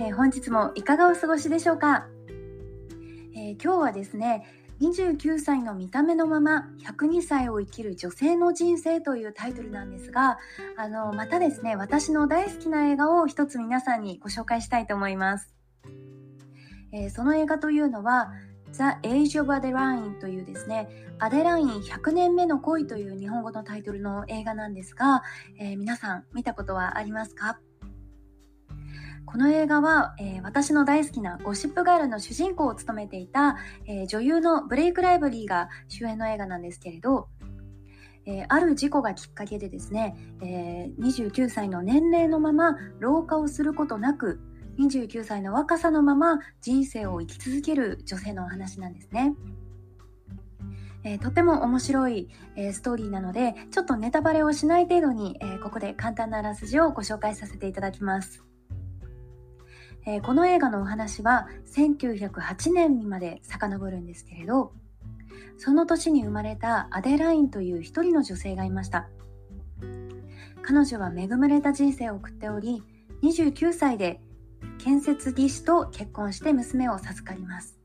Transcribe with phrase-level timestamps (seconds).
[0.00, 2.06] えー、本日もいかがお過ごしでしょうか、
[3.34, 4.46] えー、今日はですね
[4.80, 10.38] 29歳の見た目のまま102歳を生きる女性の人生というタイトルなんですが
[10.76, 15.52] あのまたですね私の大好きな映画を一つ皆さんにご紹介したいと思います、
[16.92, 18.30] えー、その映画というのは
[18.70, 20.88] The Age of Adeline というですね
[21.18, 25.24] アデライン100年目の恋という日本語のタイトルの映画なんですが、
[25.58, 27.58] え皆さん見たことはありますか？
[29.30, 37.28] この映画は、えー、私の大好きなゴシップガールの主人公を務めていた、えー、女優のブレイク・ライブリーが主演の映画なんですけれど、
[38.24, 44.40] えー、ある事故がきっかけでですね、え29歳の年齢のまま老化をすることなく
[44.78, 49.34] 29歳の若さのまま人生を生き続ける女性のお話なんですね。
[51.04, 58.47] えー、とても面白い、えー、ストーリーなのでちょっとネタバレをしない程度に、えー、ここで簡単なあらすじをご紹介させていただきます。
[60.08, 64.72] えー、この映画のお話は1908年にまで遡るんですけれど
[65.58, 69.06] その年に生まれたアデラインという一人の女性がいました
[70.62, 72.82] 彼女は恵まれた人生を送っており
[73.22, 74.18] 29歳で
[74.78, 77.78] 建設技師と結婚して娘を授かります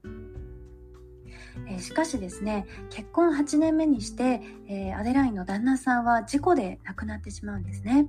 [1.68, 8.08] えしかしですね結婚8年目にして、えー、アデラインの旦那さんは事故で亡くなってしまうんですね。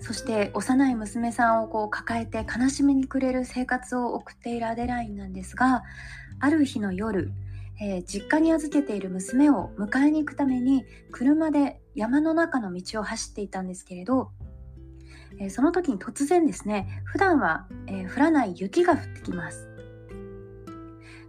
[0.00, 5.82] そして幼い娘さんをこう抱えて悲しみに暮れる生活を送っているアデラインなんですが
[6.40, 7.32] ある日の夜、
[7.80, 14.30] えー、実家に預けている娘を迎えに行くために車で山の中の道を走っていたんですけれど、
[15.40, 19.68] えー、その時に突然ですね普段は、えー、降らない雪が降ってきます。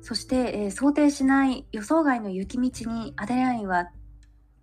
[0.02, 3.90] そして、え想定しない予想外の雪道にアデラインは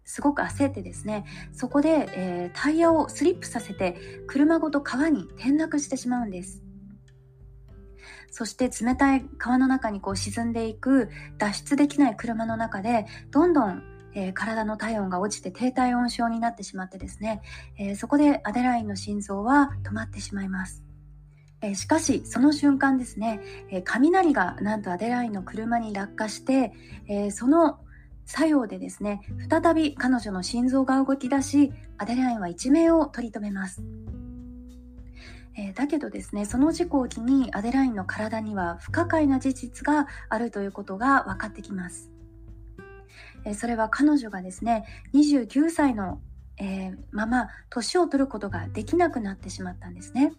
[0.07, 6.63] すごく焦ってですねそこで、えー、タイヤをスリップさせて車ごと川に転落してしまうんです。
[8.31, 11.09] そして冷たい川の中にこう沈んでいく
[11.39, 13.83] 脱出できない車の中でどんどん、
[14.15, 17.41] えー、体の体温が落ちて低体温症になってしまってですね、
[17.79, 20.83] えー、そこでアデラインの心臓は止まってしまいます。
[21.63, 26.75] えしかしその瞬間ですね、え雷がなんとアデラインの車に落下して、
[27.09, 27.79] えその
[28.27, 33.83] 作用でですね再び彼女の心臓が動き出しアデラインは一命を取り留めます、
[35.57, 42.11] えー、だけどですねその事故を機にアデラインの体には不可解な事実があるということが分かってきます、
[43.45, 44.85] え、それは彼女がですね
[45.15, 46.21] 29歳の、
[46.59, 50.33] えー、まま年を取ることができなくなってしまったんですね。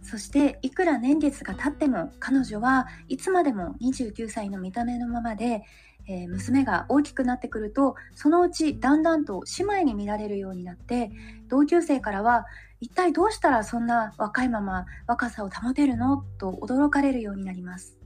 [0.00, 5.64] そしていくら年月が経っても彼女はいつまでも29歳の見た目のままで、
[6.08, 11.10] えー、娘が大きくなってくるとそのうちだんだんと姉妹に見られるようになって
[11.48, 12.46] 同級生からは
[12.80, 16.24] 一体どうしたらそんな若いまま若さを保てるの？
[16.38, 17.96] と驚かれるようになります。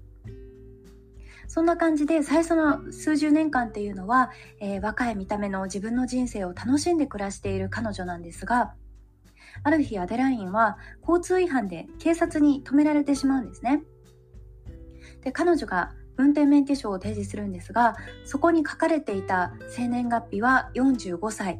[1.46, 8.72] そんな感じで最初の数十年間っていうのは、えー、若い見た目の自分の人生を楽しんで暮らしている彼女なんですが
[9.62, 13.82] ある日アデラインは交通違反で警察に止められてしまうんですね。
[15.20, 21.58] で彼女が運転免許証を提示するんですがそこに書かれていた生年月日は45歳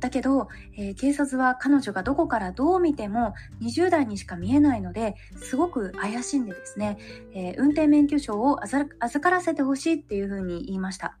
[0.00, 6.98] だけど、えー、警察は彼女がどこからどう見ても20代にしか見えないのですごく怪しんでですね、
[7.34, 8.88] えー、運転免許証を預
[9.20, 11.16] からせてほしいっていうふうに言いました。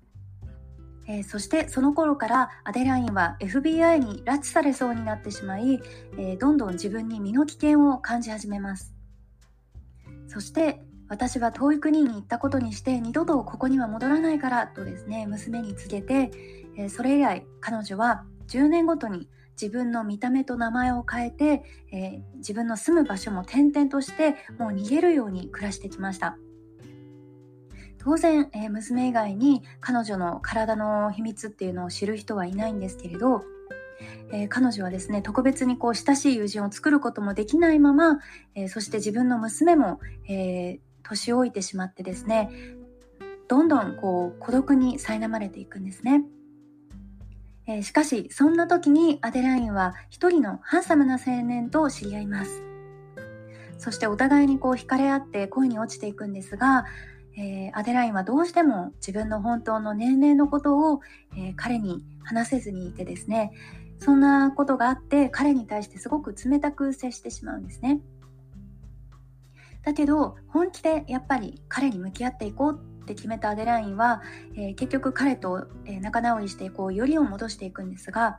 [1.06, 5.80] えー、そしてその頃からアデラインは FBI に拉致されそうになってしまい、
[6.16, 8.94] えどんどん自分に身の危険を感じ始めます
[10.28, 10.80] そして
[11.10, 16.30] 私は遠い国に行ったことにして二度とここには戻らないからとですね娘に告げて、
[16.76, 19.28] えそれ以来彼女は10年ごとに
[19.60, 21.62] 自分の見た目と名前を変えて、
[21.92, 26.38] え、自分の住む場所も転々としてもう逃げるように暮らしてきました。
[27.98, 33.42] 当然、え、娘以外に彼女の体の秘密っていうのを知る人はいないんですけれど、
[34.32, 38.20] え、彼女はですね特別にこう親しい友人を作ることもできないまま、
[38.54, 40.80] えそして自分の娘も、え
[41.10, 42.50] 年老いてしまってですね
[43.48, 46.22] どんどんこう孤独に苛まれていくんですね。
[47.66, 52.62] えー、しかしそんな時にアデラインは一人のハンサムな青年と知り合います
[53.78, 56.84] そしてお互いにこう惹かれ合って恋に落ちていくんですが、
[57.36, 61.00] えー、アデラインはどうしても自分の本当の年齢のことを、
[61.36, 63.52] えー、彼に話せずにいてですね
[63.98, 68.00] そんなことがあって彼に対してすごく冷たく接してしまうんですね
[69.82, 74.22] だけど本気でやっぱり彼に向き合っていこうって決めたアデラインは、
[74.54, 78.38] えー、結局彼と、えー、仲直りしていこうよりを戻していくんですが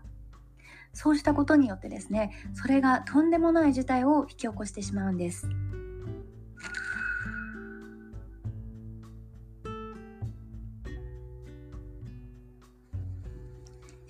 [0.93, 5.47] そうしたことによってですねそれがとんでもない事態を引き起こしてしまうんです。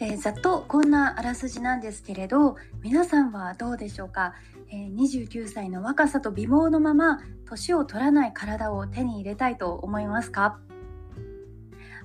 [0.04, 4.33] えー、ざっとこんなあらすじなんですけれど皆さんはどうでしょうか、
[4.71, 10.59] え、29歳の若さと美貌のまま年を取らない体を手に入れたいと思いますか？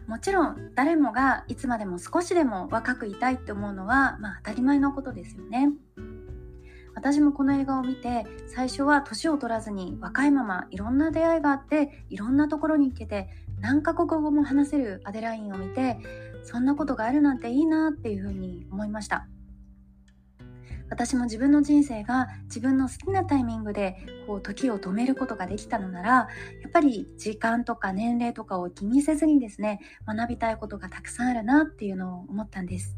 [0.08, 5.70] もちろん誰もがいつまでも少しでも若くいたいって思うのは、まあ、当たり前のことですよね。
[6.94, 13.28] 私もこの映画を見て最初は年を取らずに若いままいろんな出会いがあっていろんなところに行けて
[13.60, 15.98] 何カ国語も話せるアデラインを見て
[16.42, 19.28] そんなことがあるなんていいなっていうふうに思いました
[20.88, 23.96] 私も自分の人生が自分の好きなタイミングで
[24.26, 26.28] こう時を止めることができたのならや
[26.68, 32.96] っぱり時間とか年齢とかを気にせずにですね学びたいことがたくさんあるなっていうのを思ったんです。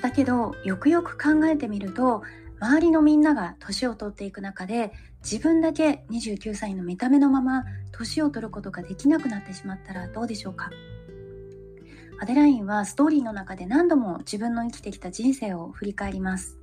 [0.00, 2.22] だけどよくよく考えてみると
[2.60, 10.70] 周りのみんなが年を取っていく中で自分だけ29歳の見た目のまま年を取ることができなくなってしまったらどうでしょうか？
[12.20, 16.58] アデラインはストーリーの中で何度も自分の生きてきた人生を振り返ります。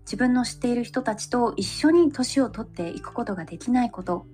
[0.00, 4.26] 自分の知っている人たちと一緒に年を取っていくことができないこと。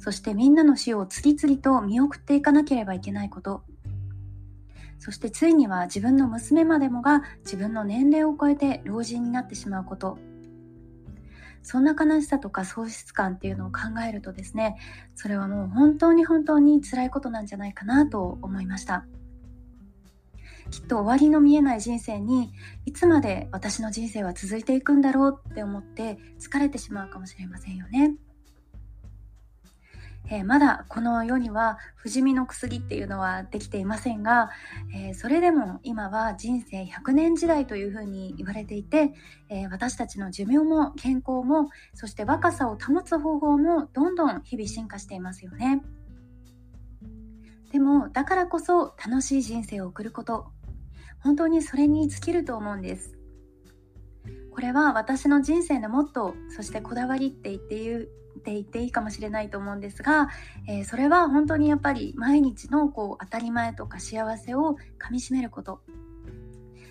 [0.00, 3.62] そしてみんなの死を次々と見送っていかなければいけないこと。
[4.98, 10.18] そしてついには自分の娘までもが自分の年齢を超えて老人になってしまうこと。
[11.62, 14.76] そんな悲しさとか喪失感っていうのを考えるとですね
[15.14, 19.04] それはもう本当に本当に辛いことなんじゃないかなと思いました
[20.70, 22.52] きっと終わりの見えない人生に
[22.86, 28.14] いつまで私の人生は続いていくんだろうって思って疲れてしまうかもしれませんよね。
[30.30, 34.50] えー、まだこの世には不死身の薬っていうのはできていませんが、
[34.94, 39.12] えー、それでも今は人生100年時代というふうに言われていて、
[39.48, 45.82] えー、私たちの寿命も健康もそして若さを保つ方法もどんどん日々進化していますよね。
[47.72, 50.52] でもだからこそ楽しい人生を送ること
[51.20, 53.21] 本当にそれに尽きると思うんです。
[54.52, 60.28] これは私の人生のモットーそしてこだわりって言っていうって言っていいかもしれないと思うんですが、
[60.68, 65.80] えー、それは本当にやっぱり毎日のこう当たり前とか幸せをかみしめること。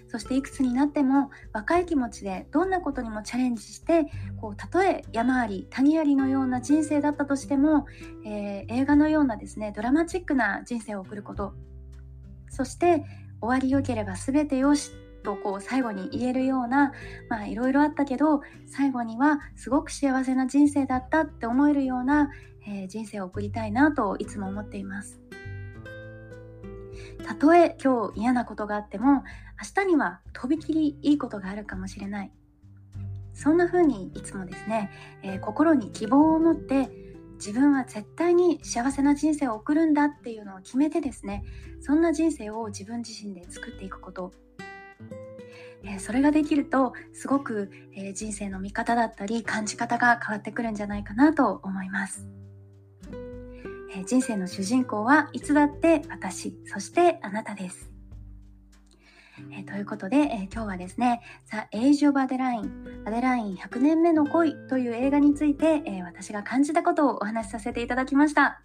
[0.08, 4.08] そしていくつになっても若い気持ちでどんなことにもチャレンジして
[4.42, 7.86] こうたとえ山あり谷ありのような人生だったとしても、
[8.26, 11.54] えー、映画のようなですねドラマチックな人生を送ること。
[12.50, 13.06] そして
[13.40, 14.92] 終わりよければ全てよし
[15.22, 16.94] とこう最後に言えるような
[17.30, 22.30] まあいろいろあったけど最後にはすごく幸せな人生だったって思えるような、
[22.68, 25.22] えー、人生を送りたいなといつも思っています。
[27.26, 29.24] たとえ今日嫌なことがあっても
[29.62, 32.32] 明日にはとびきりいいことがあるかもしれない
[33.34, 34.92] そんな風にいつもですね、
[35.24, 36.90] えー、心に希望を持って
[37.36, 41.44] 自分は絶対に幸せな人生を送るんだっていうのを決めてですね
[41.80, 44.32] そんな人生を自分自身で作っていくこと
[45.84, 52.28] えそれができるとすごく、え人生の見方だったり感じ方が変わってくるんじゃないかなと思います。
[53.94, 57.92] え人生の主人公はいつだって私、そしてあなたです。
[59.52, 68.62] えということで、え今日はですね、 The Age of Adaline、アデライン100年目の恋という映画について、え私が感じたことをお話しさせていただきました。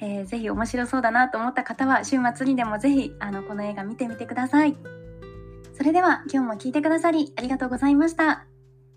[0.00, 5.01] えー、ぜひ面白そうだなと思った方は週末にでもぜひあのこの映画見てみてください。
[5.74, 8.46] それでは今日も聞いてくださりありがとうございました。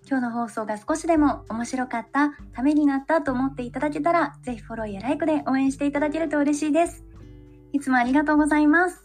[0.07, 7.03] 今日の放送が少しでも面白かった、ためになったと思っていただけたら、ぜひフォローやライクで応援していただけると嬉しいです。
[7.73, 9.04] いつもありがとうございます。